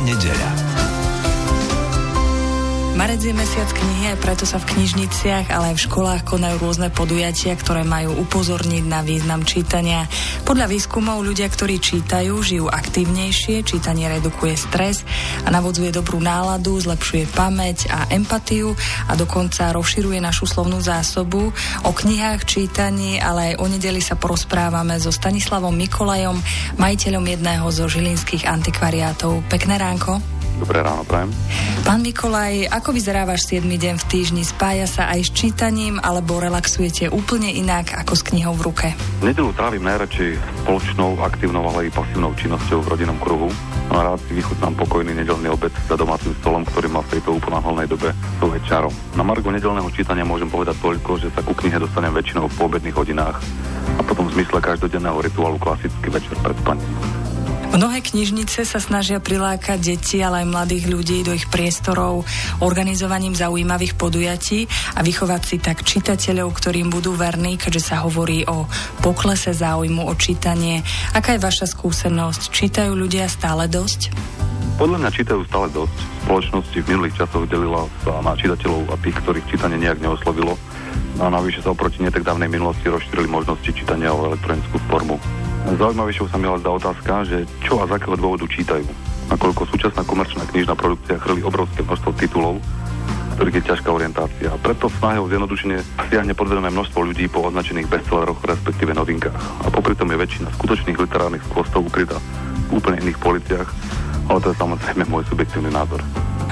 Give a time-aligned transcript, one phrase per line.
[0.00, 0.69] неделя.
[3.00, 6.92] Marec je mesiac knihy, aj preto sa v knižniciach, ale aj v školách konajú rôzne
[6.92, 10.04] podujatia, ktoré majú upozorniť na význam čítania.
[10.44, 15.00] Podľa výskumov ľudia, ktorí čítajú, žijú aktívnejšie, čítanie redukuje stres
[15.40, 18.76] a navodzuje dobrú náladu, zlepšuje pamäť a empatiu
[19.08, 21.56] a dokonca rozširuje našu slovnú zásobu.
[21.88, 26.36] O knihách, čítaní, ale aj o nedeli sa porozprávame so Stanislavom Mikolajom,
[26.76, 29.40] majiteľom jedného zo žilinských antikvariátov.
[29.48, 30.39] Pekné ránko.
[30.60, 31.32] Dobré ráno, prajem.
[31.88, 33.64] Pán Mikolaj, ako vyzerá váš 7.
[33.64, 34.42] deň v týždni?
[34.44, 38.86] Spája sa aj s čítaním, alebo relaxujete úplne inak ako s knihou v ruke?
[39.24, 43.48] Nedelu trávim najradšej spoločnou, aktívnou, ale aj pasívnou činnosťou v rodinnom kruhu.
[43.88, 47.40] No a rád si vychutnám pokojný nedelný obed za domácim stolom, ktorý má v tejto
[47.40, 48.92] uponáhlnej dobe svoje čaro.
[49.16, 52.94] Na margo nedelného čítania môžem povedať toľko, že sa ku knihe dostanem väčšinou v obedných
[53.00, 53.40] hodinách
[53.96, 57.19] a potom v zmysle každodenného rituálu klasický večer pred spaním.
[57.70, 62.26] Mnohé knižnice sa snažia prilákať deti, ale aj mladých ľudí do ich priestorov
[62.58, 64.66] organizovaním zaujímavých podujatí
[64.98, 68.66] a vychovať si tak čitateľov, ktorým budú verní, keďže sa hovorí o
[68.98, 70.82] poklese záujmu o čítanie.
[71.14, 72.50] Aká je vaša skúsenosť?
[72.50, 74.10] Čítajú ľudia stále dosť?
[74.74, 75.96] Podľa mňa čítajú stále dosť.
[76.26, 80.58] Spoločnosti v minulých časoch delila sa na čitateľov a tých, ktorých čítanie nejak neoslovilo.
[81.14, 85.22] No a navyše sa oproti netak dávnej minulosti rozšírili možnosti čítania o elektronickú formu.
[85.70, 88.86] Zaujímavejšou sa mi ale zdá otázka, že čo a z akého dôvodu čítajú.
[89.30, 92.58] Nakoľko súčasná komerčná knižná produkcia chrlí obrovské množstvo titulov,
[93.38, 94.50] ktorých je ťažká orientácia.
[94.60, 95.78] Preto v snahe o zjednodušenie
[96.10, 99.38] siahne podvedomé množstvo ľudí po označených bestselleroch, respektíve novinkách.
[99.64, 102.18] A popri tom je väčšina skutočných literárnych skvostov ukrytá
[102.68, 103.68] v úplne iných policiach,
[104.28, 106.02] ale to je samozrejme môj subjektívny názor.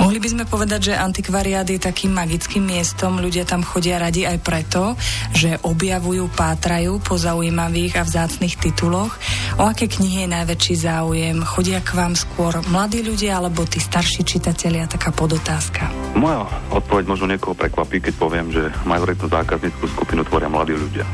[0.00, 3.20] Mohli by sme povedať, že antikvariát je takým magickým miestom.
[3.20, 4.96] Ľudia tam chodia radi aj preto,
[5.36, 9.12] že objavujú, pátrajú po zaujímavých a vzácných tituloch.
[9.60, 11.36] O aké knihy je najväčší záujem?
[11.44, 14.88] Chodia k vám skôr mladí ľudia alebo tí starší čitatelia?
[14.88, 15.92] Taká podotázka.
[16.16, 21.04] Moja odpoveď možno niekoho prekvapí, keď poviem, že majoritnú zákazníckú skupinu tvoria mladí ľudia.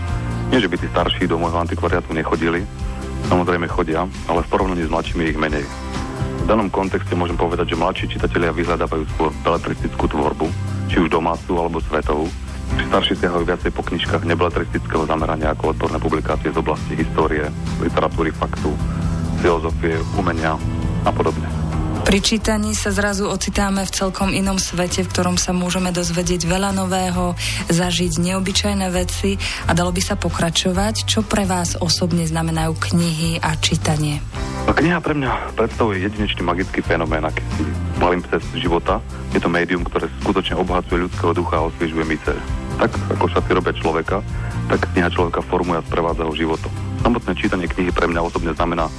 [0.55, 2.63] Nie, že by tí starší do môjho antikvariátu nechodili,
[3.27, 5.67] samozrejme chodia, ale v porovnaní s mladšími ich menej.
[6.43, 10.47] V danom kontexte môžem povedať, že mladší čitatelia vyhľadávajú skôr beletristickú tvorbu,
[10.87, 12.27] či už domácu alebo svetovú.
[12.91, 17.47] Starší siahajú viacej po knižkách nebeletristického zamerania ako odborné publikácie z oblasti histórie,
[17.83, 18.71] literatúry, faktu,
[19.41, 20.59] filozofie, umenia
[21.07, 21.47] a podobne.
[22.07, 26.71] Pri čítaní sa zrazu ocitáme v celkom inom svete, v ktorom sa môžeme dozvedieť veľa
[26.71, 27.35] nového,
[27.67, 29.35] zažiť neobyčajné veci
[29.67, 31.03] a dalo by sa pokračovať.
[31.03, 34.23] Čo pre vás osobne znamenajú knihy a čítanie?
[34.67, 37.63] A kniha pre mňa predstavuje jedinečný magický fenomén, aký si
[38.03, 38.99] malým cez života.
[39.31, 42.35] Je to médium, ktoré skutočne obohacuje ľudského ducha a osviežuje myseľ.
[42.83, 44.27] Tak ako šaty robia človeka,
[44.67, 46.73] tak kniha človeka formuje a sprevádza ho životom.
[46.99, 48.91] Samotné čítanie knihy pre mňa osobne znamená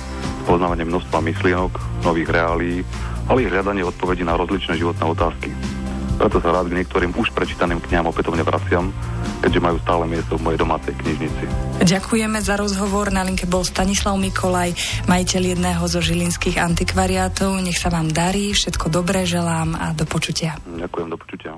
[0.47, 1.75] spoznávanie množstva myšlienok,
[2.07, 2.88] nových reálií,
[3.28, 5.51] ale i hľadanie odpovedí na rozličné životné otázky.
[6.17, 8.89] Preto sa rád k niektorým už prečítaným knihám opätovne vraciam,
[9.45, 11.45] keďže majú stále miesto v mojej domácej knižnici.
[11.85, 13.13] Ďakujeme za rozhovor.
[13.13, 14.73] Na linke bol Stanislav Mikolaj,
[15.05, 17.61] majiteľ jedného zo žilinských antikvariátov.
[17.61, 20.57] Nech sa vám darí, všetko dobré želám a do počutia.
[20.66, 21.53] Ďakujem, do počutia.